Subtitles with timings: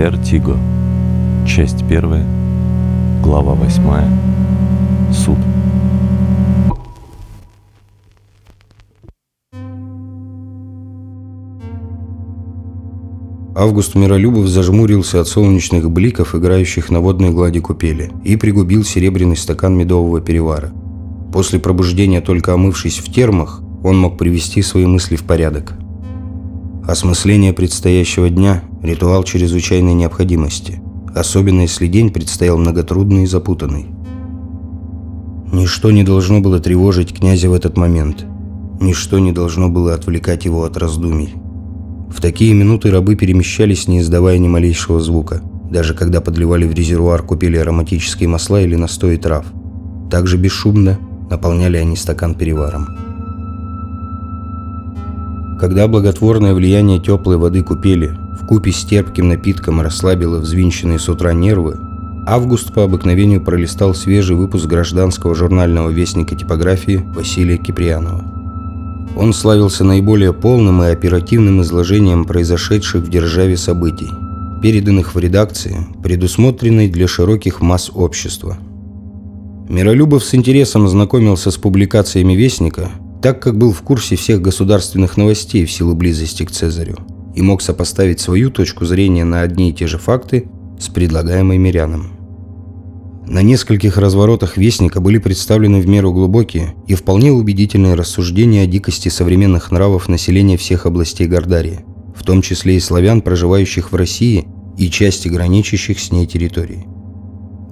[0.00, 0.56] Вертиго.
[1.46, 2.24] Часть первая.
[3.22, 4.08] Глава восьмая.
[5.12, 5.36] Суд.
[13.54, 19.76] Август Миролюбов зажмурился от солнечных бликов, играющих на водной глади купели, и пригубил серебряный стакан
[19.76, 20.72] медового перевара.
[21.30, 25.74] После пробуждения, только омывшись в термах, он мог привести свои мысли в порядок.
[26.88, 30.80] Осмысление предстоящего дня– ритуал чрезвычайной необходимости,
[31.14, 33.86] особенно если день предстоял многотрудный и запутанный.
[35.52, 38.24] Ничто не должно было тревожить князя в этот момент.
[38.80, 41.34] Ничто не должно было отвлекать его от раздумий.
[42.08, 47.22] В такие минуты рабы перемещались, не издавая ни малейшего звука, даже когда подливали в резервуар
[47.22, 49.46] купили ароматические масла или настои трав.
[50.10, 50.98] Также бесшумно
[51.30, 52.88] наполняли они стакан переваром.
[55.60, 58.10] Когда благотворное влияние теплой воды купели
[58.50, 61.78] в купе с терпким напитком расслабило взвинченные с утра нервы,
[62.26, 68.24] Август по обыкновению пролистал свежий выпуск гражданского журнального вестника типографии Василия Киприянова.
[69.16, 74.08] Он славился наиболее полным и оперативным изложением произошедших в державе событий,
[74.60, 78.58] переданных в редакции, предусмотренной для широких масс общества.
[79.68, 82.90] Миролюбов с интересом знакомился с публикациями Вестника,
[83.22, 86.96] так как был в курсе всех государственных новостей в силу близости к Цезарю
[87.34, 92.12] и мог сопоставить свою точку зрения на одни и те же факты с предлагаемой миряном.
[93.26, 99.08] На нескольких разворотах Вестника были представлены в меру глубокие и вполне убедительные рассуждения о дикости
[99.08, 101.84] современных нравов населения всех областей Гордарии,
[102.16, 106.86] в том числе и славян, проживающих в России и части граничащих с ней территорий.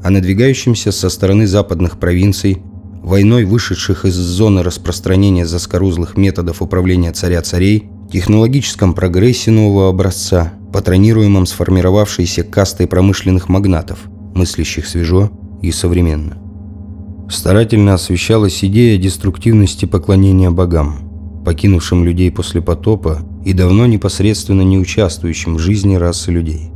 [0.04, 2.62] О надвигающемся со стороны западных провинций
[3.02, 12.42] войной вышедших из зоны распространения заскорузлых методов управления царя-царей, технологическом прогрессе нового образца, патронируемом сформировавшейся
[12.42, 14.00] кастой промышленных магнатов,
[14.34, 15.30] мыслящих свежо
[15.62, 16.38] и современно.
[17.30, 25.56] Старательно освещалась идея деструктивности поклонения богам, покинувшим людей после потопа и давно непосредственно не участвующим
[25.56, 26.70] в жизни расы людей.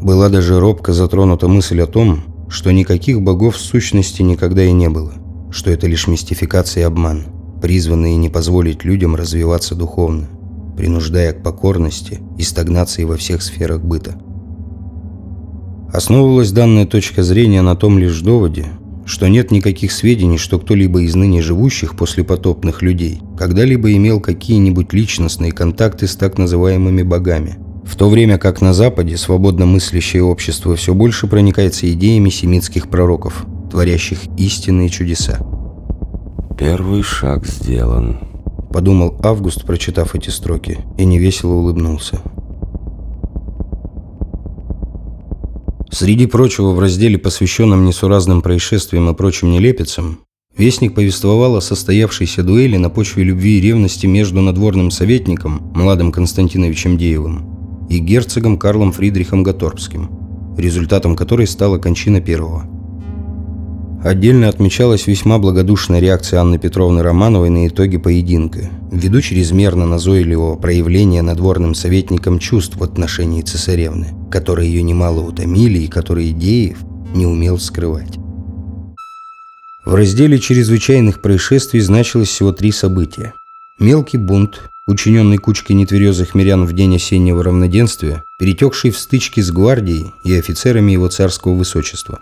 [0.00, 4.88] Была даже робко затронута мысль о том, что никаких богов в сущности никогда и не
[4.88, 5.12] было,
[5.50, 7.24] что это лишь мистификация и обман,
[7.60, 10.28] призванные не позволить людям развиваться духовно,
[10.76, 14.20] принуждая к покорности и стагнации во всех сферах быта.
[15.92, 18.66] Основывалась данная точка зрения на том лишь доводе,
[19.06, 25.52] что нет никаких сведений, что кто-либо из ныне живущих послепотопных людей когда-либо имел какие-нибудь личностные
[25.52, 27.58] контакты с так называемыми богами–
[27.88, 33.46] в то время как на Западе свободно мыслящее общество все больше проникается идеями семитских пророков,
[33.70, 35.38] творящих истинные чудеса.
[36.58, 38.18] Первый шаг сделан.
[38.72, 42.20] Подумал Август, прочитав эти строки, и невесело улыбнулся.
[45.88, 50.18] Среди прочего в разделе, посвященном несуразным происшествиям и прочим нелепицам,
[50.56, 56.98] Вестник повествовал о состоявшейся дуэли на почве любви и ревности между надворным советником, Младым Константиновичем
[56.98, 60.10] Деевым, и герцогом Карлом Фридрихом Гаторбским,
[60.58, 62.77] результатом которой стала кончина первого.
[64.02, 71.20] Отдельно отмечалась весьма благодушная реакция Анны Петровны Романовой на итоги поединка, ввиду чрезмерно назойливого проявления
[71.22, 76.78] надворным советником чувств в отношении цесаревны, которые ее немало утомили и которые Деев
[77.12, 78.18] не умел скрывать.
[79.84, 83.32] В разделе чрезвычайных происшествий значилось всего три события.
[83.80, 90.12] Мелкий бунт, учиненный кучкой нетверезых мирян в день осеннего равноденствия, перетекший в стычки с гвардией
[90.24, 92.20] и офицерами его царского высочества.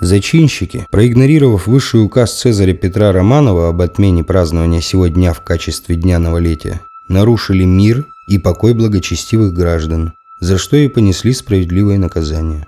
[0.00, 6.18] Зачинщики, проигнорировав высший указ Цезаря Петра Романова об отмене празднования сего дня в качестве дня
[6.18, 12.66] новолетия, нарушили мир и покой благочестивых граждан, за что и понесли справедливое наказание.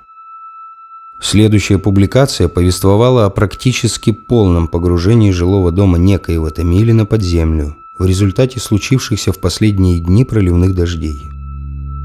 [1.23, 8.61] Следующая публикация повествовала о практически полном погружении жилого дома некоего Томилина под землю, в результате
[8.61, 11.23] случившихся в последние дни проливных дождей.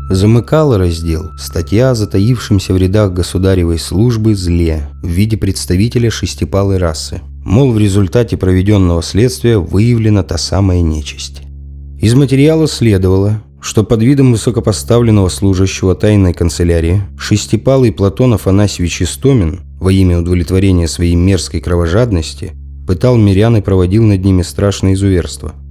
[0.10, 7.20] Замыкала раздел статья о затаившемся в рядах государевой службы зле в виде представителя шестипалой расы.
[7.44, 11.42] Мол, в результате проведенного следствия выявлена та самая нечисть.
[12.00, 19.92] Из материала следовало, что под видом высокопоставленного служащего тайной канцелярии шестипалый Платон Афанасьевич Истомин во
[19.92, 22.54] имя удовлетворения своей мерзкой кровожадности
[22.88, 25.54] пытал мирян и проводил над ними страшное изуверство–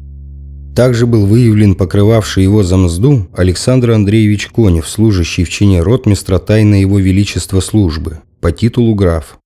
[0.77, 6.83] также был выявлен покрывавший его за мзду Александр Андреевич Конев, служащий в чине ротмистра тайной
[6.83, 9.39] его величества службы, по титулу граф.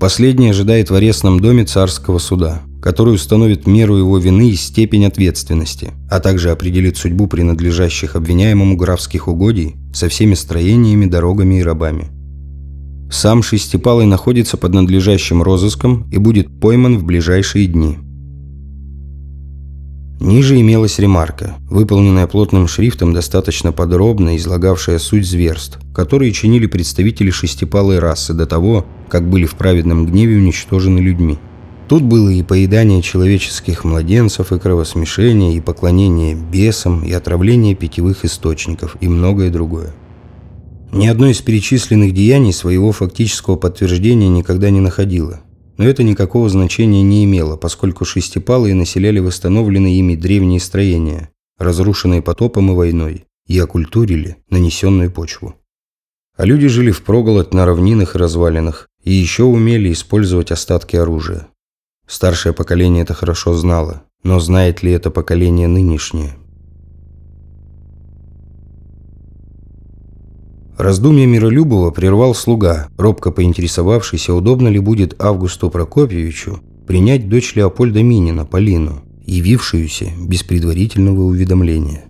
[0.00, 5.92] Последний ожидает в арестном доме царского суда, который установит меру его вины и степень ответственности,
[6.10, 12.08] а также определит судьбу принадлежащих обвиняемому графских угодий со всеми строениями, дорогами и рабами.
[13.10, 17.98] Сам Шестипалый находится под надлежащим розыском и будет пойман в ближайшие дни.
[20.20, 27.98] Ниже имелась ремарка, выполненная плотным шрифтом, достаточно подробно излагавшая суть зверств, которые чинили представители шестипалой
[27.98, 31.38] расы до того, как были в праведном гневе уничтожены людьми.
[31.88, 38.96] Тут было и поедание человеческих младенцев, и кровосмешение, и поклонение бесам, и отравление питьевых источников,
[39.00, 39.94] и многое другое.
[40.92, 45.40] Ни одно из перечисленных деяний своего фактического подтверждения никогда не находило.
[45.76, 52.72] Но это никакого значения не имело, поскольку шестипалые населяли восстановленные ими древние строения, разрушенные потопом
[52.72, 55.54] и войной, и окультурили нанесенную почву.
[56.36, 61.48] А люди жили впроголодь на равнинах и развалинах, и еще умели использовать остатки оружия.
[62.06, 66.36] Старшее поколение это хорошо знало, но знает ли это поколение нынешнее–
[70.78, 78.44] Раздумья Миролюбова прервал слуга, робко поинтересовавшийся, удобно ли будет Августу Прокопьевичу принять дочь Леопольда Минина,
[78.44, 82.04] Полину, явившуюся без предварительного уведомления.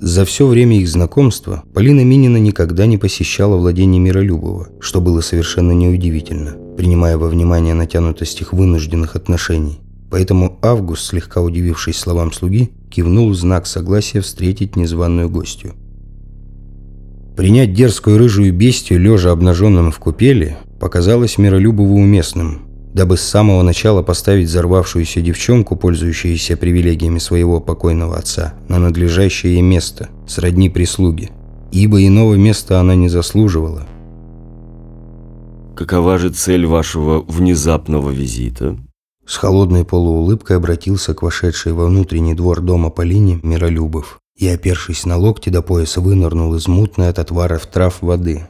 [0.00, 5.72] За все время их знакомства Полина Минина никогда не посещала владение Миролюбова, что было совершенно
[5.72, 9.80] неудивительно, принимая во внимание натянутость их вынужденных отношений.
[10.10, 15.72] Поэтому Август, слегка удивившись словам слуги, кивнул в знак согласия встретить незваную гостью.
[17.36, 22.62] Принять дерзкую рыжую бестию, лежа обнаженным в купели, показалось Миролюбову уместным,
[22.92, 30.10] дабы с самого начала поставить взорвавшуюся девчонку, пользующуюся привилегиями своего покойного отца, на надлежащее место,
[30.26, 31.30] сродни прислуги,
[31.70, 33.86] ибо иного места она не заслуживала.
[35.74, 38.76] «Какова же цель вашего внезапного визита?»
[39.26, 45.16] С холодной полуулыбкой обратился к вошедшей во внутренний двор дома Полине Миролюбов и, опершись на
[45.16, 48.48] локти до пояса, вынырнул из мутной от отваров трав воды.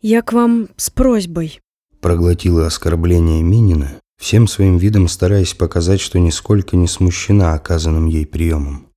[0.00, 1.60] «Я к вам с просьбой»,—
[2.00, 8.88] проглотила оскорбление Минина, всем своим видом стараясь показать, что нисколько не смущена оказанным ей приемом.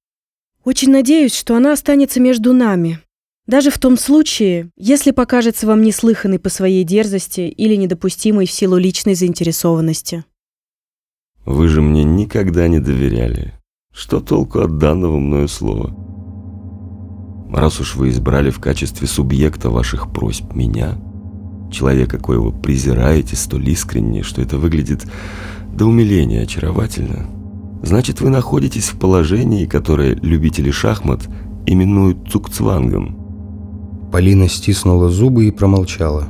[0.64, 3.00] «Очень надеюсь, что она останется между нами,
[3.46, 8.78] даже в том случае, если покажется вам неслыханной по своей дерзости или недопустимой в силу
[8.78, 10.26] личной заинтересованности».
[11.46, 13.54] «Вы же мне никогда не доверяли»,
[13.96, 15.96] что толку от данного мною слова?
[17.50, 20.98] Раз уж вы избрали в качестве субъекта ваших просьб меня,
[21.72, 25.08] человека, коего презираете столь искренне, что это выглядит
[25.74, 27.28] до умиления очаровательно,
[27.84, 31.30] значит, вы находитесь в положении, которое любители шахмат
[31.66, 34.10] именуют цукцвангом.
[34.12, 36.28] Полина стиснула зубы и промолчала.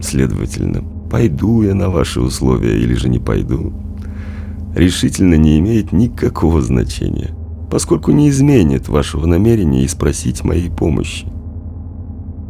[0.00, 3.72] Следовательно, пойду я на ваши условия или же не пойду,
[4.74, 7.30] решительно не имеет никакого значения,
[7.70, 11.26] поскольку не изменит вашего намерения и спросить моей помощи.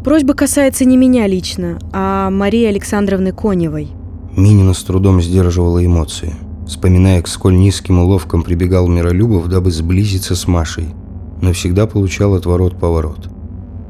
[0.05, 3.89] Просьба касается не меня лично, а Марии Александровны Коневой.
[4.37, 6.33] Минина с трудом сдерживала эмоции,
[6.67, 10.89] вспоминая, к сколь низким уловкам прибегал Миролюбов, дабы сблизиться с Машей,
[11.41, 13.29] но всегда получал отворот-поворот.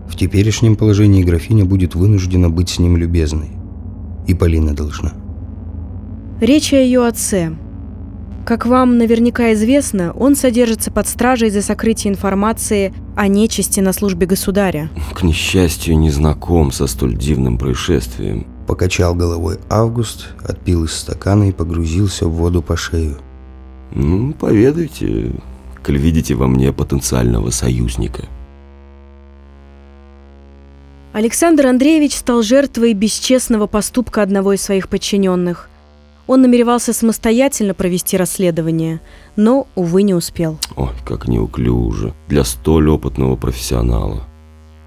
[0.08, 3.50] В теперешнем положении графиня будет вынуждена быть с ним любезной.
[4.26, 5.12] И Полина должна.
[6.40, 7.56] Речь о ее отце,
[8.44, 14.26] как вам наверняка известно, он содержится под стражей за сокрытие информации о нечисти на службе
[14.26, 14.90] государя.
[15.14, 18.46] К несчастью, не знаком со столь дивным происшествием.
[18.66, 23.18] Покачал головой Август, отпил из стакана и погрузился в воду по шею.
[23.94, 25.32] Ну, поведайте,
[25.84, 28.24] коль видите во мне потенциального союзника.
[31.12, 35.68] Александр Андреевич стал жертвой бесчестного поступка одного из своих подчиненных.
[36.32, 39.02] Он намеревался самостоятельно провести расследование,
[39.36, 40.58] но, увы, не успел.
[40.76, 42.14] Ой, как неуклюже.
[42.26, 44.24] Для столь опытного профессионала.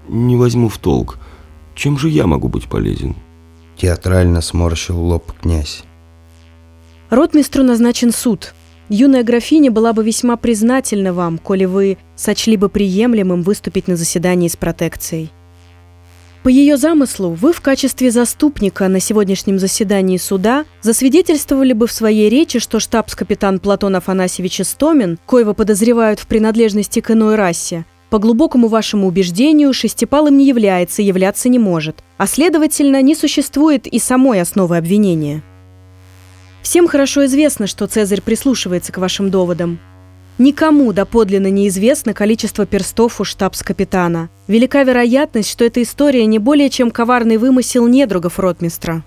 [0.08, 1.18] Не возьму в толк.
[1.76, 3.14] Чем же я могу быть полезен?
[3.76, 5.84] Театрально сморщил лоб князь.
[7.10, 8.52] Ротмистру назначен суд.
[8.88, 14.48] Юная графиня была бы весьма признательна вам, коли вы сочли бы приемлемым выступить на заседании
[14.48, 15.30] с протекцией.
[16.46, 22.30] По ее замыслу, вы в качестве заступника на сегодняшнем заседании суда засвидетельствовали бы в своей
[22.30, 28.68] речи, что штабс-капитан Платон Афанасьевич Истомин, коего подозревают в принадлежности к иной расе, по глубокому
[28.68, 34.76] вашему убеждению, шестипалым не является являться не может, а следовательно, не существует и самой основы
[34.76, 35.42] обвинения.
[36.62, 39.80] Всем хорошо известно, что Цезарь прислушивается к вашим доводам.
[40.38, 44.28] Никому доподлинно неизвестно количество перстов у штабс-капитана.
[44.48, 49.02] Велика вероятность, что эта история не более чем коварный вымысел недругов ротмистра.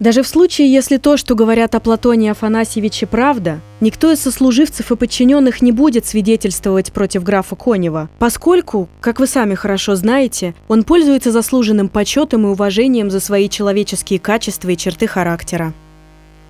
[0.00, 4.96] Даже в случае, если то, что говорят о Платоне Афанасьевиче, правда, никто из сослуживцев и
[4.96, 11.30] подчиненных не будет свидетельствовать против графа Конева, поскольку, как вы сами хорошо знаете, он пользуется
[11.30, 15.72] заслуженным почетом и уважением за свои человеческие качества и черты характера.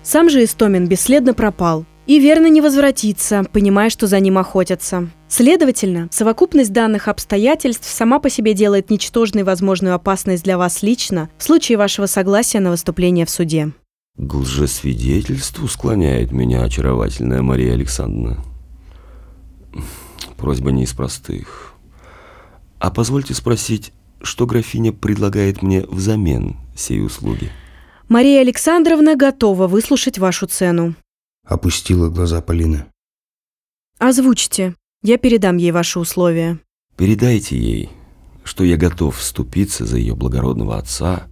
[0.01, 5.09] Сам же Истомин бесследно пропал и верно не возвратится, понимая, что за ним охотятся.
[5.27, 11.43] Следовательно, совокупность данных обстоятельств сама по себе делает ничтожной возможную опасность для вас лично в
[11.43, 13.73] случае вашего согласия на выступление в суде.
[14.17, 18.43] К лжесвидетельству склоняет меня очаровательная Мария Александровна.
[20.37, 21.73] Просьба не из простых.
[22.79, 27.51] А позвольте спросить, что графиня предлагает мне взамен сей услуги?
[28.07, 30.95] Мария Александровна готова выслушать вашу цену.
[31.47, 32.87] Опустила глаза Полина.
[33.99, 34.75] Озвучьте.
[35.01, 36.59] Я передам ей ваши условия.
[36.97, 37.89] Передайте ей,
[38.43, 41.27] что я готов вступиться за ее благородного отца,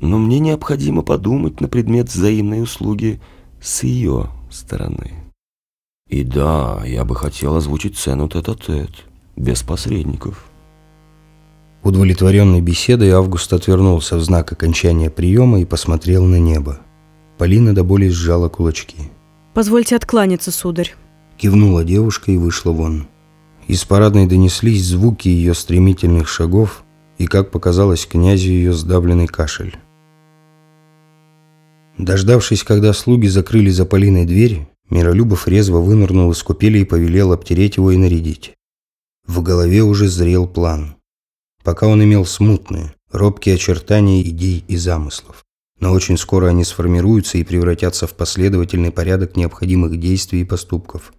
[0.00, 3.20] но мне необходимо подумать на предмет взаимной услуги
[3.60, 5.12] с ее стороны.
[6.08, 9.04] И да, я бы хотел озвучить цену тет-а-тет,
[9.36, 10.48] без посредников.
[11.82, 16.80] Удовлетворенной беседой Август отвернулся в знак окончания приема и посмотрел на небо.
[17.36, 19.10] Полина до боли сжала кулачки.
[19.58, 20.94] Позвольте откланяться, сударь.
[21.36, 23.08] Кивнула девушка и вышла вон.
[23.66, 26.84] Из парадной донеслись звуки ее стремительных шагов
[27.18, 29.76] и, как показалось князю, ее сдавленный кашель.
[31.98, 37.78] Дождавшись, когда слуги закрыли за Полиной дверь, Миролюбов резво вынырнул из купели и повелел обтереть
[37.78, 38.54] его и нарядить.
[39.26, 40.94] В голове уже зрел план.
[41.64, 45.44] Пока он имел смутные, робкие очертания идей и замыслов.
[45.80, 51.12] Но очень скоро они сформируются и превратятся в последовательный порядок необходимых действий и поступков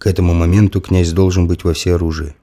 [0.00, 2.34] к этому моменту князь должен быть во всеоружии.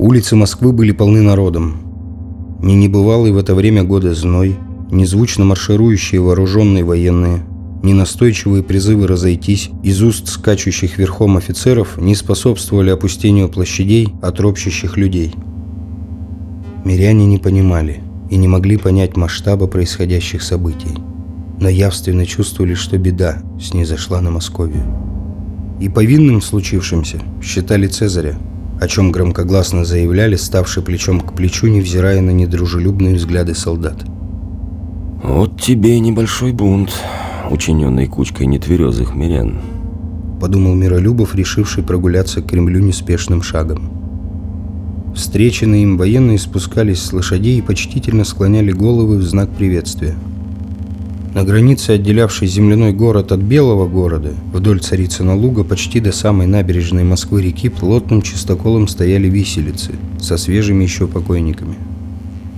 [0.00, 2.58] Улицы Москвы были полны народом.
[2.60, 4.56] Ни небывалый в это время года зной,
[4.90, 7.46] ни звучно марширующие вооруженные военные,
[7.84, 14.96] ни настойчивые призывы разойтись из уст скачущих верхом офицеров не способствовали опустению площадей от ропщущих
[14.96, 15.34] людей.
[16.84, 18.00] Миряне не понимали
[18.30, 20.96] и не могли понять масштаба происходящих событий
[21.60, 24.84] но явственно чувствовали, что беда снизошла на Московию.
[25.80, 28.36] И повинным случившимся считали Цезаря,
[28.80, 34.04] о чем громкогласно заявляли, ставшие плечом к плечу, невзирая на недружелюбные взгляды солдат.
[35.22, 36.92] «Вот тебе и небольшой бунт,
[37.50, 39.60] учиненный кучкой нетверезых мирян»,
[40.40, 44.03] подумал Миролюбов, решивший прогуляться к Кремлю неспешным шагом.
[45.14, 50.14] Встреченные им военные спускались с лошадей и почтительно склоняли головы в знак приветствия–
[51.34, 57.02] на границе, отделявшей земляной город от Белого города, вдоль Царицына луга почти до самой набережной
[57.02, 61.74] Москвы-реки плотным чистоколом стояли виселицы со свежими еще покойниками.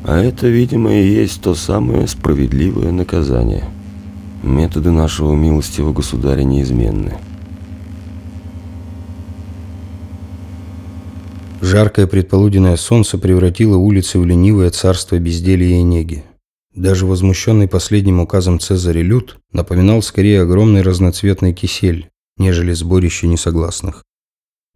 [0.04, 3.64] А это, видимо, и есть то самое справедливое наказание.
[4.42, 7.14] Методы нашего милостивого государя неизменны.
[11.62, 16.24] Жаркое предполуденное солнце превратило улицы в ленивое царство безделья и неги.
[16.74, 24.04] Даже возмущенный последним указом Цезаря Люд напоминал скорее огромный разноцветный кисель, нежели сборище несогласных.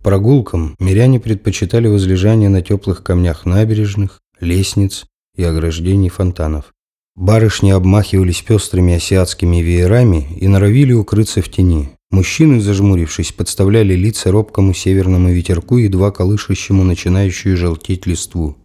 [0.02, 5.04] Прогулкам миряне предпочитали возлежание на теплых камнях набережных, лестниц
[5.36, 6.72] и ограждений фонтанов.
[7.16, 11.90] Барышни обмахивались пестрыми асиатскими веерами и норовили укрыться в тени.
[12.10, 18.56] Мужчины, зажмурившись, подставляли лица робкому северному ветерку, едва колышущему начинающую желтеть листву.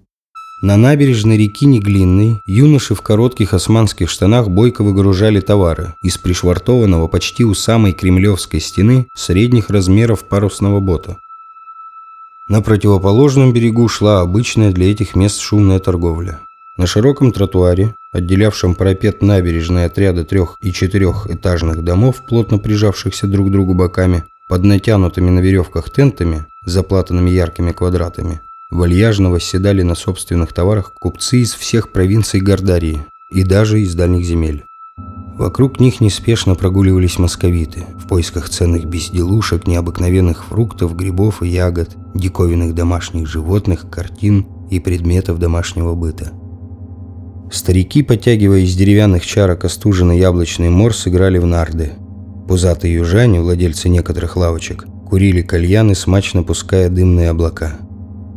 [0.63, 7.43] На набережной реки Неглинной юноши в коротких османских штанах бойко выгружали товары из пришвартованного почти
[7.43, 11.17] у самой кремлевской стены средних размеров парусного бота.
[12.47, 16.39] На противоположном берегу шла обычная для этих мест шумная торговля.
[16.77, 23.51] На широком тротуаре, отделявшем парапет набережной отряда трех- и четырехэтажных домов, плотно прижавшихся друг к
[23.51, 28.41] другу боками, под натянутыми на веревках тентами, заплатанными яркими квадратами,
[28.71, 34.65] Вальяжно восседали на собственных товарах купцы из всех провинций Гордарии и даже из дальних земель.
[35.37, 42.73] Вокруг них неспешно прогуливались московиты в поисках ценных безделушек, необыкновенных фруктов, грибов и ягод, диковинных
[42.73, 46.31] домашних животных, картин и предметов домашнего быта.
[47.51, 51.91] Старики, подтягивая из деревянных чарок остуженный яблочный морс, играли в нарды.
[52.47, 57.77] Пузатые южане, владельцы некоторых лавочек, курили кальяны, смачно пуская дымные облака–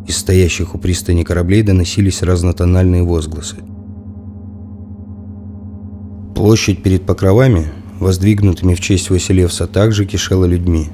[0.08, 3.56] из стоящих у пристани кораблей доносились разнотональные возгласы.
[6.34, 7.66] Площадь перед покровами,
[8.00, 10.86] воздвигнутыми в честь Василевса, также кишела людьми.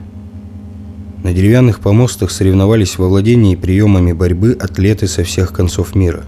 [1.22, 6.24] На деревянных помостах соревновались во владении приемами борьбы атлеты со всех концов мира.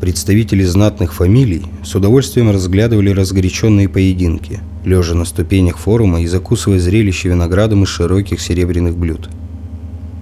[0.00, 7.28] Представители знатных фамилий с удовольствием разглядывали разгоряченные поединки, лежа на ступенях форума и закусывая зрелище
[7.28, 9.28] виноградом из широких серебряных блюд.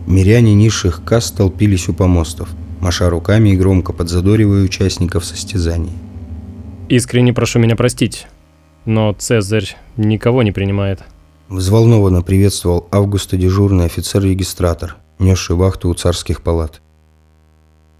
[0.08, 2.48] Миряне низших каст толпились у помостов,
[2.80, 5.92] маша руками и громко подзадоривая участников состязаний.
[6.88, 8.26] Искренне прошу меня простить,
[8.84, 11.02] но Цезарь никого не принимает.
[11.48, 16.80] Взволнованно приветствовал Августа дежурный офицер-регистратор, несший вахту у царских палат.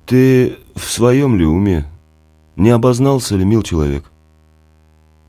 [0.09, 1.85] Ты в своем ли уме?
[2.57, 4.11] Не обознался ли, мил человек?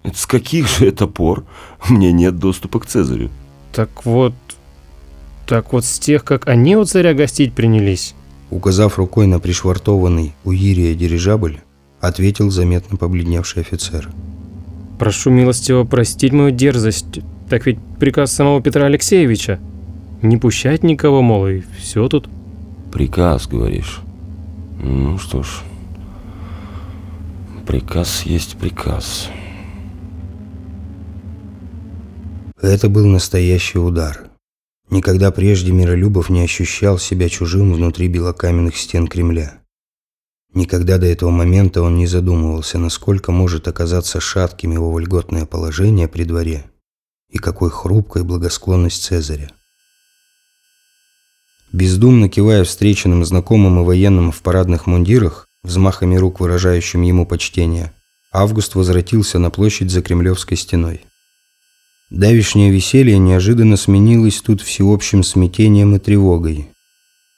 [0.04, 1.44] Это с каких же это пор
[1.90, 3.30] мне нет доступа к Цезарю?
[3.74, 4.34] Так вот,
[5.46, 8.16] так вот с тех, как они у царя гостить принялись.
[8.52, 11.60] Указав рукой на пришвартованный у Ирия дирижабль,
[12.00, 14.10] ответил заметно побледневший офицер.
[14.98, 17.20] Прошу милостиво простить мою дерзость.
[17.50, 19.60] Так ведь приказ самого Петра Алексеевича.
[20.22, 22.30] Не пущать никого, мол, и все тут.
[22.94, 24.04] Приказ, говоришь?
[24.82, 25.62] Ну что ж,
[27.68, 29.30] приказ есть приказ.
[32.62, 34.30] Это был настоящий удар.
[34.90, 39.60] Никогда прежде Миролюбов не ощущал себя чужим внутри белокаменных стен Кремля.
[40.54, 46.24] Никогда до этого момента он не задумывался, насколько может оказаться шатким его вольготное положение при
[46.24, 46.64] дворе
[47.30, 49.52] и какой хрупкой благосклонность Цезаря.
[51.72, 57.94] Бездумно кивая встреченным знакомым и военным в парадных мундирах, взмахами рук выражающим ему почтение,
[58.32, 61.02] Август возвратился на площадь за Кремлевской стеной.
[62.12, 66.70] Давишнее веселье неожиданно сменилось тут всеобщим смятением и тревогой.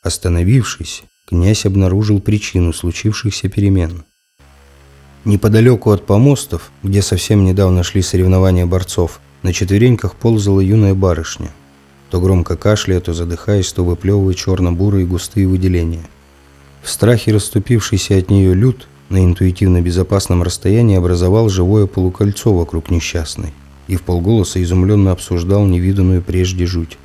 [0.04, 4.04] Остановившись, князь обнаружил причину случившихся перемен.
[5.24, 11.52] Неподалеку от помостов, где совсем недавно шли соревнования борцов, на четвереньках ползала юная барышня.
[12.12, 16.08] То громко кашляя, то задыхаясь, то выплевывая черно-бурые густые выделения.
[16.84, 23.54] В страхе расступившийся от нее люд на интуитивно безопасном расстоянии образовал живое полукольцо вокруг несчастной
[23.88, 26.98] и в полголоса изумленно обсуждал невиданную прежде жуть.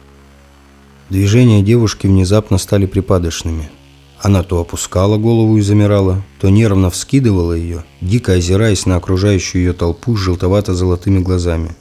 [1.08, 3.70] Движения девушки внезапно стали припадочными–
[4.20, 9.72] она то опускала голову и замирала, то нервно вскидывала ее, дико озираясь на окружающую ее
[9.72, 11.76] толпу с желтовато-золотыми глазами.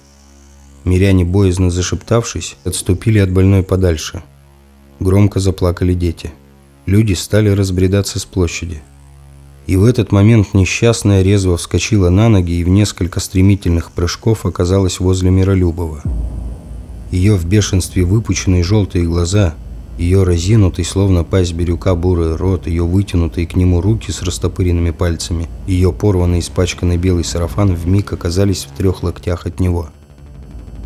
[0.86, 4.24] Миряне, боязно зашептавшись, отступили от больной подальше.
[5.00, 6.32] Громко заплакали дети.
[6.86, 8.82] Люди стали разбредаться с площади.
[9.68, 15.00] И в этот момент несчастная резво вскочила на ноги и в несколько стремительных прыжков оказалась
[15.00, 16.02] возле Миролюбова.
[17.12, 19.56] Ее в бешенстве выпученные желтые глаза–
[19.98, 25.48] ее разинутый, словно пасть бирюка, бурый рот, ее вытянутые к нему руки с растопыренными пальцами,
[25.68, 29.90] ее порванный, испачканный белый сарафан вмиг оказались в трех локтях от него.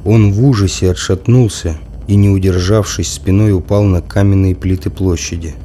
[0.05, 5.55] Он в ужасе отшатнулся и, не удержавшись, спиной упал на каменные плиты площади.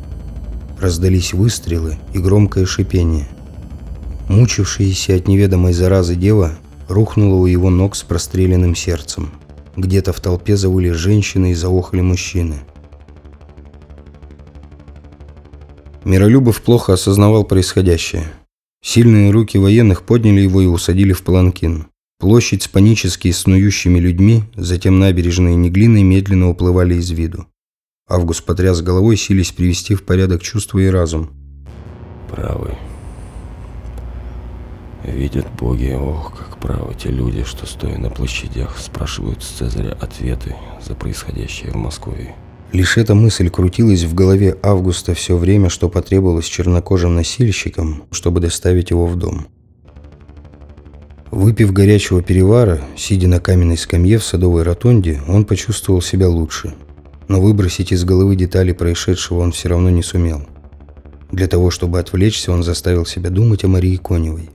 [0.80, 3.28] Раздались выстрелы и громкое шипение.
[4.28, 6.52] Мучившаяся от неведомой заразы дева
[6.88, 9.30] рухнула у его ног с простреленным сердцем.
[9.76, 12.56] Где-то в толпе завыли женщины и заохали мужчины.
[16.04, 18.24] Миролюбов плохо осознавал происходящее.
[18.82, 21.86] Сильные руки военных подняли его и усадили в паланкин.
[22.24, 27.48] Площадь с панически снующими людьми, затем набережные Неглины медленно уплывали из виду.
[28.08, 31.28] Август потряс головой, сились привести в порядок чувства и разум.
[32.30, 32.76] Правы.
[35.04, 40.56] Видят боги, ох, как правы те люди, что, стоя на площадях, спрашивают с Цезаря ответы
[40.82, 42.34] за происходящее в Москве.
[42.72, 48.88] Лишь эта мысль крутилась в голове Августа все время, что потребовалось чернокожим носильщикам, чтобы доставить
[48.88, 49.46] его в дом.
[51.34, 56.72] Выпив горячего перевара, сидя на каменной скамье в садовой ротонде, он почувствовал себя лучше.
[57.26, 60.46] Но выбросить из головы детали происшедшего он все равно не сумел.
[61.32, 64.50] Для того, чтобы отвлечься, он заставил себя думать о Марии Коневой.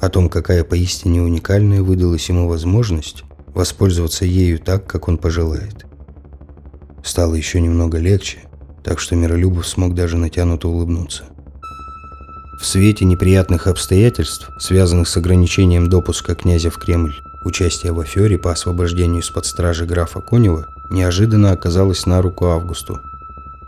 [0.00, 3.22] О том, какая поистине уникальная выдалась ему возможность
[3.54, 5.86] воспользоваться ею так, как он пожелает.
[7.04, 8.38] Стало еще немного легче,
[8.82, 11.26] так что Миролюбов смог даже натянуто улыбнуться.
[12.58, 18.52] В свете неприятных обстоятельств, связанных с ограничением допуска князя в Кремль, участие в афере по
[18.52, 23.00] освобождению из-под стражи графа Конева неожиданно оказалось на руку Августу.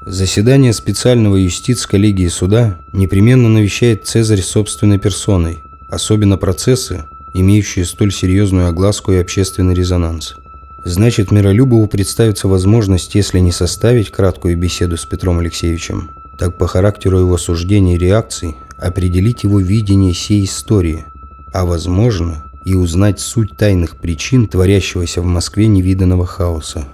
[0.05, 5.59] Заседание специального юстиц коллегии суда непременно навещает Цезарь собственной персоной,
[5.90, 10.37] особенно процессы, имеющие столь серьезную огласку и общественный резонанс–
[10.85, 17.18] Значит, Миролюбову представится возможность, если не составить краткую беседу с Петром Алексеевичем, так по характеру
[17.18, 21.05] его суждений и реакций определить его видение всей истории,
[21.53, 26.87] а возможно и узнать суть тайных причин творящегося в Москве невиданного хаоса.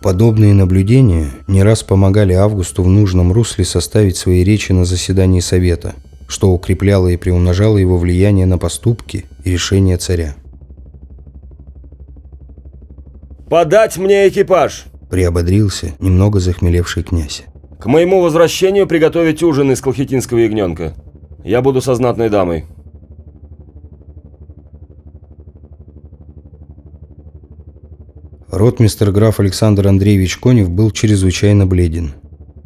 [0.00, 5.94] Подобные наблюдения не раз помогали Августу в нужном русле составить свои речи на заседании Совета,
[6.26, 10.34] что укрепляло и приумножало его влияние на поступки и решения царя.
[13.48, 17.44] «Подать мне экипаж!» Приободрился немного захмелевший князь.
[17.82, 20.94] «К моему возвращению приготовить ужин из колхетинского ягненка.
[21.42, 22.66] Я буду со знатной дамой».
[28.52, 32.12] Ротмистер граф Александр Андреевич Конев был чрезвычайно бледен.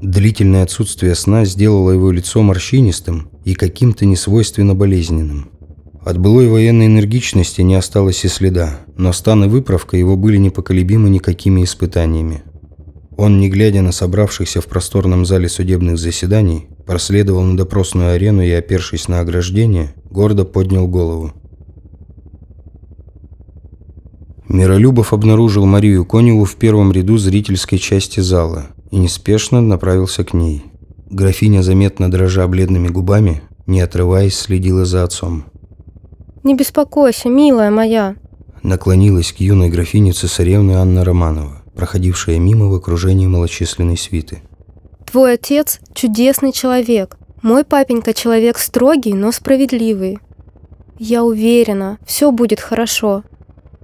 [0.02, 5.48] Длительное отсутствие сна сделало его лицо морщинистым и каким-то несвойственно болезненным.
[6.04, 11.08] От былой военной энергичности не осталось и следа, но стан и выправка его были непоколебимы
[11.08, 12.42] никакими испытаниями.
[13.16, 18.50] Он, не глядя на собравшихся в просторном зале судебных заседаний, проследовал на допросную арену и,
[18.50, 21.32] опершись на ограждение, гордо поднял голову.
[24.48, 30.64] Миролюбов обнаружил Марию Коневу в первом ряду зрительской части зала и неспешно направился к ней.
[31.10, 35.44] Графиня, заметно дрожа бледными губами, не отрываясь, следила за отцом.
[36.44, 38.16] «Не беспокойся, милая моя!»
[38.62, 44.42] Наклонилась к юной графине цесаревны Анна Романова, проходившая мимо в окружении малочисленной свиты.
[45.04, 47.16] «Твой отец– чудесный человек.
[47.42, 50.18] Мой папенька– человек строгий, но справедливый.
[50.98, 53.22] Я уверена, все будет хорошо.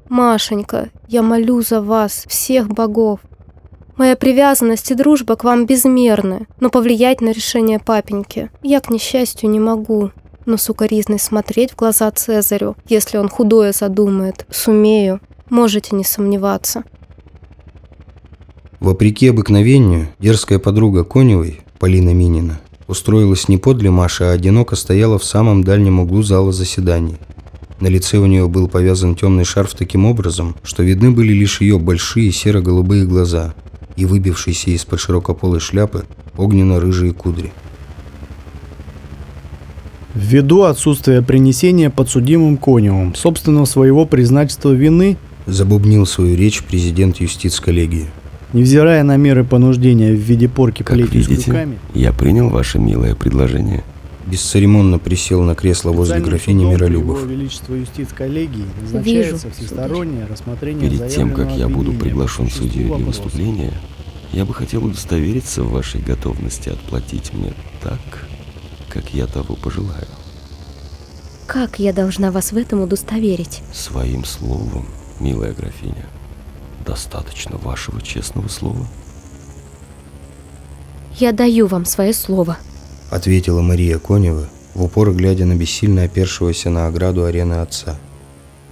[0.08, 3.20] Машенька, я молю за вас, всех богов.
[3.96, 9.50] Моя привязанность и дружба к вам безмерны, но повлиять на решение папеньки я, к несчастью,
[9.50, 10.10] не могу.
[10.44, 16.82] Но сукоризной смотреть в глаза Цезарю, если он худое задумает, сумею, можете не сомневаться.
[18.82, 25.24] Вопреки обыкновению, дерзкая подруга Коневой, Полина Минина, устроилась не подле Маши, а одиноко стояла в
[25.24, 27.16] самом дальнем углу зала заседаний–
[27.82, 31.80] на лице у нее был повязан темный шарф таким образом, что видны были лишь ее
[31.80, 33.54] большие серо-голубые глаза
[33.96, 36.04] и выбившиеся из-под широкополой шляпы
[36.36, 37.52] огненно-рыжие кудри.
[40.14, 45.16] Ввиду отсутствия принесения подсудимым Коневым собственного своего признательства вины,
[45.46, 48.06] забубнил свою речь президент юстиц-коллегии.
[48.52, 53.14] Невзирая на меры понуждения в виде порки как плетью видите, руками, я принял ваше милое
[53.14, 53.82] предложение.
[54.26, 57.22] Бесцеремонно присел на кресло возле графини Миролюбов.
[57.22, 62.84] Его Величество юстиц коллегии назначается Вижу, всестороннее рассмотрение Перед тем, как я буду приглашен судьей
[62.84, 63.72] для выступления,
[64.32, 67.98] я бы хотел удостовериться в вашей готовности отплатить мне так,
[68.88, 70.06] как я того пожелаю.
[71.46, 73.62] Как я должна вас в этом удостоверить?
[73.72, 74.86] Своим словом,
[75.20, 76.06] милая графиня.
[76.84, 78.86] Достаточно вашего честного слова.
[81.16, 82.56] Я даю вам свое слово.
[83.10, 87.98] Ответила Мария Конева, в упор глядя на бессильно опершегося на ограду арены отца.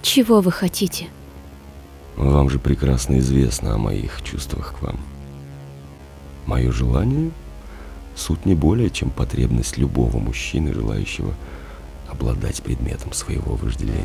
[0.03, 1.09] Чего вы хотите?
[2.17, 4.99] Вам же прекрасно известно о моих чувствах к вам.
[6.47, 7.31] Мое желание–
[8.17, 11.35] суть не более, чем потребность любого мужчины, желающего
[12.09, 14.05] обладать предметом своего вожделения.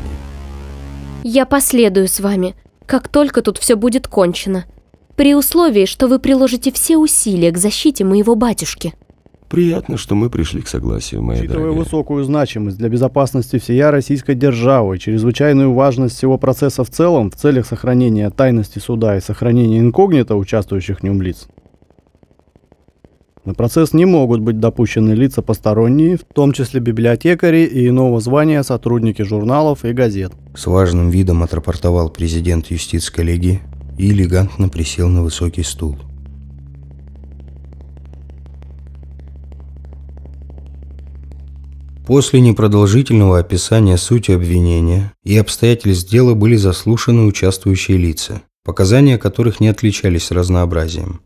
[1.22, 2.54] Я последую с вами,
[2.86, 4.64] как только тут все будет кончено.
[5.16, 8.94] При условии, что вы приложите все усилия к защите моего батюшки.
[9.48, 11.84] Приятно, что мы пришли к согласию, моя Учитывая дорогая.
[11.84, 17.36] высокую значимость для безопасности всея российской державы и чрезвычайную важность всего процесса в целом в
[17.36, 21.46] целях сохранения тайности суда и сохранения инкогнито участвующих в нем лиц,
[23.46, 28.62] на процесс не могут быть допущены лица посторонние, в том числе библиотекари и иного звания
[28.62, 30.32] сотрудники журналов и газет.
[30.54, 33.62] С важным видом отрапортовал президент юстиц-коллегии
[33.96, 35.96] и элегантно присел на высокий стул.
[42.06, 49.68] После непродолжительного описания сути обвинения и обстоятельств дела были заслушаны участвующие лица, показания которых не
[49.68, 51.20] отличались разнообразием.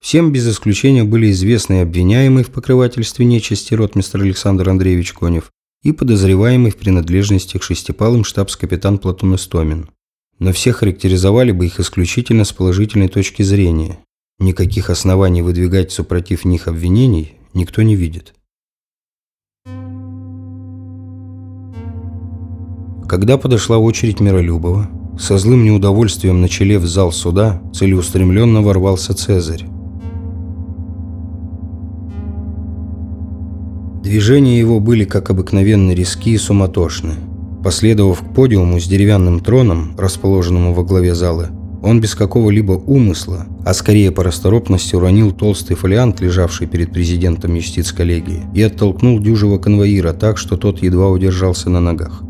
[0.00, 5.50] Всем без исключения были известны обвиняемый в покрывательстве нечисти ротмистр Александр Андреевич Конев
[5.82, 9.90] и подозреваемый в принадлежности к шестипалым штабс-капитан Платон Истомин.
[10.38, 13.98] Но все характеризовали бы их исключительно с положительной точки зрения.
[14.38, 18.34] Никаких оснований выдвигать супротив них обвинений никто не видит.
[23.08, 29.75] Когда подошла очередь Миролюбова, со злым неудовольствием на челе в зал суда целеустремленно ворвался Цезарь.
[34.06, 37.14] Движения его были, как обыкновенно, резки и суматошны.
[37.64, 41.48] Последовав к подиуму с деревянным троном, расположенному во главе зала,
[41.82, 48.44] он без какого-либо умысла, а скорее по расторопности уронил толстый фолиант, лежавший перед президентом юстиц-коллегии,
[48.54, 52.22] и оттолкнул дюжего конвоира так, что тот едва удержался на ногах.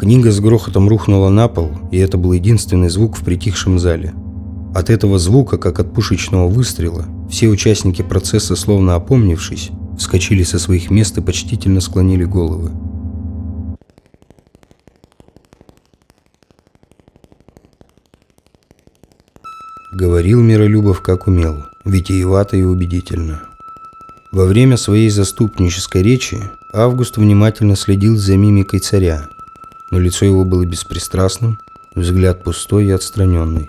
[0.00, 4.12] Книга с грохотом рухнула на пол, и это был единственный звук в притихшем зале.
[4.74, 10.90] От этого звука, как от пушечного выстрела, все участники процесса, словно опомнившись, вскочили со своих
[10.90, 12.70] мест и почтительно склонили головы.
[19.92, 23.42] Говорил Миролюбов как умел, витиевато и убедительно.
[24.32, 26.38] Во время своей заступнической речи
[26.78, 29.30] Август внимательно следил за мимикой царя,
[29.90, 31.58] но лицо его было беспристрастным,
[31.94, 33.66] взгляд пустой и отстраненный.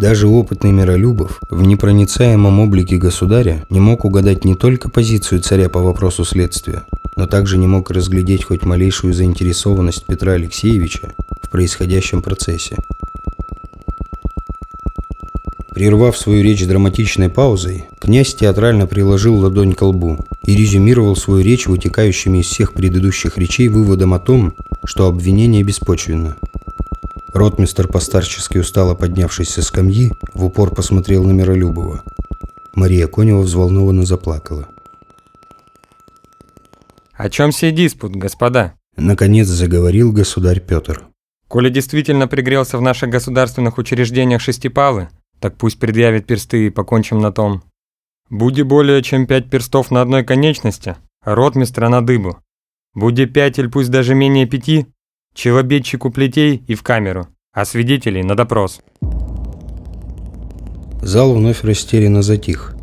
[0.00, 5.80] Даже опытный Миролюбов в непроницаемом облике государя не мог угадать не только позицию царя по
[5.80, 6.84] вопросу следствия,
[7.16, 12.76] но также не мог разглядеть хоть малейшую заинтересованность Петра Алексеевича в происходящем процессе.
[15.68, 21.66] Прервав свою речь драматичной паузой, князь театрально приложил ладонь к лбу и резюмировал свою речь
[21.66, 26.38] вытекающими из всех предыдущих речей выводом о том, что обвинение беспочвенно.
[27.32, 32.02] Ротмистер, постарчески устало поднявшись со скамьи, в упор посмотрел на Миролюбова.
[32.74, 34.68] Мария Конева взволнованно заплакала.
[37.12, 41.02] «О чем сей диспут, господа?» Наконец заговорил государь Петр.
[41.48, 47.32] «Коли действительно пригрелся в наших государственных учреждениях шестипалы, так пусть предъявит персты и покончим на
[47.32, 47.62] том.
[48.28, 52.38] Буди более чем пять перстов на одной конечности, а ротмистра на дыбу.
[52.94, 54.86] Буди пять или пусть даже менее пяти,
[55.40, 58.82] челобедчику плетей и в камеру, а свидетелей на допрос.
[61.00, 62.74] Зал вновь растерянно затих.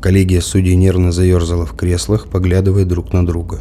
[0.00, 3.60] Коллегия судей нервно заерзала в креслах, поглядывая друг на друга.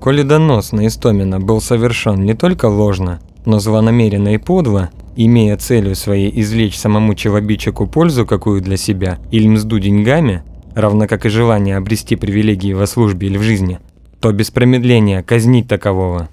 [0.00, 5.96] Коли донос на Истомина был совершен не только ложно, но злонамеренно и подло, имея целью
[5.96, 10.44] своей извлечь самому челобитчику пользу какую для себя или мзду деньгами,
[10.76, 13.80] равно как и желание обрести привилегии во службе или в жизни,
[14.20, 16.28] то без промедления казнить такового.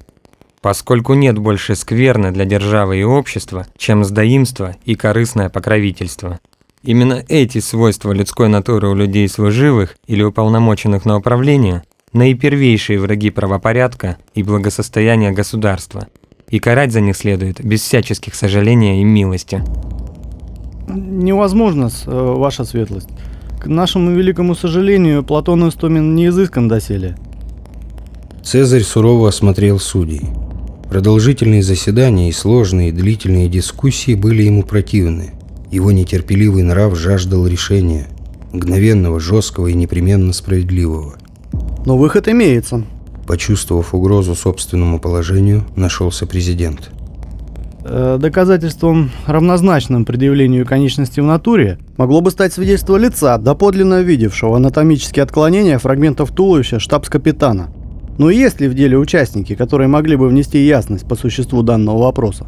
[0.64, 6.40] Поскольку нет больше скверны для державы и общества, чем сдаимство и корыстное покровительство.
[6.82, 14.18] Именно эти свойства людской натуры у людей служивых или уполномоченных на управление– наипервейшие враги правопорядка
[14.34, 16.08] и благосостояния государства–
[16.54, 19.64] и карать за них следует без всяческих сожаления и милости.
[20.88, 23.10] Невозможно, э, ваша светлость.
[23.60, 27.18] К нашему великому сожалению, Платон Истомин не изыскан доселе.
[28.44, 30.22] Цезарь сурово осмотрел судей.
[30.94, 35.32] Продолжительные заседания и сложные длительные дискуссии были ему противны.
[35.72, 38.06] Его нетерпеливый нрав жаждал решения,
[38.52, 41.16] мгновенного, жесткого и непременно справедливого.
[41.88, 42.86] Но выход имеется.
[43.26, 46.92] Почувствовав угрозу собственному положению, нашелся президент.
[47.84, 55.24] Э, доказательством, равнозначным предъявлению конечности в натуре, могло бы стать свидетельство лица, доподлинно видевшего анатомические
[55.24, 57.72] отклонения фрагментов туловища штабс-капитана.
[58.18, 62.48] Но есть ли в деле участники, которые могли бы внести ясность по существу данного вопроса?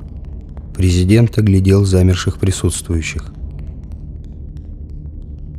[0.75, 3.32] Президент оглядел замерших присутствующих.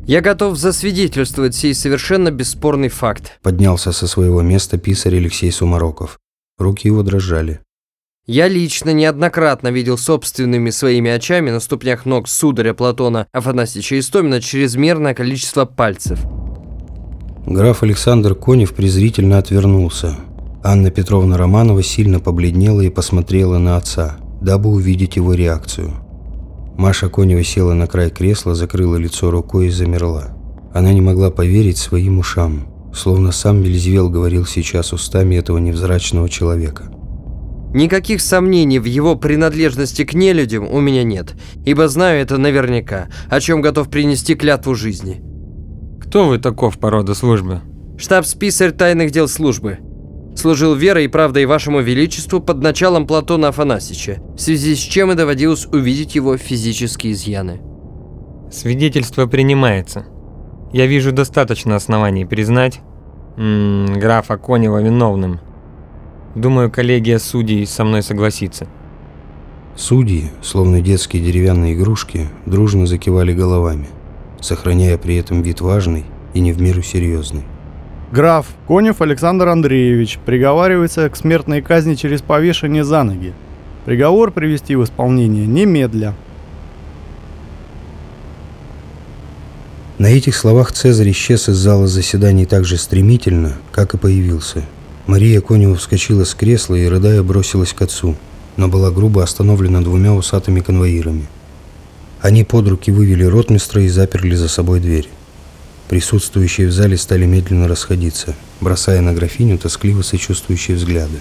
[0.07, 3.39] Я готов засвидетельствовать сей совершенно бесспорный факт.
[3.43, 6.21] Поднялся со своего места писарь Алексей Сумароков.
[6.59, 7.61] Руки его дрожали.
[8.27, 15.15] Я лично неоднократно видел собственными своими очами на ступнях ног сударя Платона Афанасьевича Истомина чрезмерное
[15.15, 16.21] количество пальцев.
[17.47, 20.17] Граф Александр Конев презрительно отвернулся.
[20.65, 25.93] Анна Петровна Романова сильно побледнела и посмотрела на отца, дабы увидеть его реакцию.
[26.77, 30.37] Маша Конева села на край кресла, закрыла лицо рукой и замерла.
[30.75, 36.91] Она не могла поверить своим ушам, словно сам Бельзевел говорил сейчас устами этого невзрачного человека.
[37.73, 43.39] Никаких сомнений в его принадлежности к нелюдям у меня нет, ибо знаю это наверняка, о
[43.39, 45.23] чем готов принести клятву жизни.
[46.17, 47.61] Кто вы таков по роду службы?
[47.99, 49.81] Штаб-списарь тайных дел службы
[50.35, 55.15] служил верой и правдой вашему величеству под началом Платона Афанасьевича, в связи с чем и
[55.15, 57.61] доводилось увидеть его физические изъяны.
[58.51, 60.07] Свидетельство принимается.
[60.73, 62.81] Я вижу достаточно оснований признать
[63.37, 65.41] м -м, графа Конева виновным.
[66.35, 68.67] Думаю, коллегия судей со мной согласится.
[69.77, 73.89] Судьи, словно детские деревянные игрушки, дружно закивали головами,
[74.47, 77.45] сохраняя при этом вид важный и не в меру серьезный.
[78.13, 83.35] Граф Конев Александр Андреевич приговаривается к смертной казни через повешение за ноги.
[83.85, 86.15] Приговор привести в исполнение немедля.
[89.99, 94.63] На этих словах Цезарь исчез из зала заседаний так же стремительно, как и появился.
[95.07, 98.15] Мария Конева вскочила с кресла и, рыдая, бросилась к отцу,
[98.57, 101.27] но была грубо остановлена двумя усатыми конвоирами.
[102.27, 105.09] Они под руки вывели ротмистра и заперли за собой дверь.
[105.89, 111.21] Присутствующие в зале стали медленно расходиться, бросая на графиню тоскливо сочувствующие взгляды.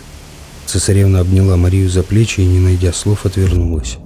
[0.65, 3.99] Цесаревна обняла Марию за плечи и, не найдя слов, отвернулась.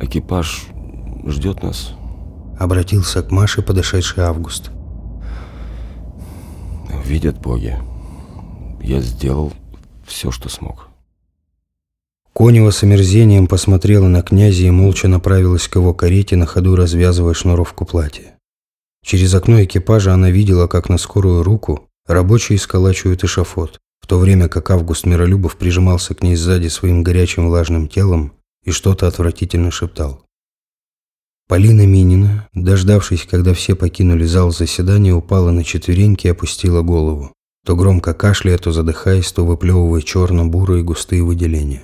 [0.00, 0.68] Экипаж
[1.26, 1.94] ждет нас.
[2.56, 4.70] Обратился к Маше подошедший Август.
[7.04, 7.76] Видят боги.
[8.80, 9.52] Я сделал
[10.06, 10.91] все, что смог.
[12.34, 17.34] Конева с омерзением посмотрела на князя и молча направилась к его карете, на ходу развязывая
[17.34, 18.38] шнуровку платья.
[19.04, 24.48] Через окно экипажа она видела, как на скорую руку рабочие сколачивают эшафот, в то время
[24.48, 28.32] как Август Миролюбов прижимался к ней сзади своим горячим влажным телом
[28.64, 30.24] и что-то отвратительно шептал.
[31.48, 37.32] Полина Минина, дождавшись, когда все покинули зал заседания, упала на четвереньки и опустила голову,
[37.66, 41.82] то громко кашляя, то задыхаясь, то выплевывая черно-бурые густые выделения.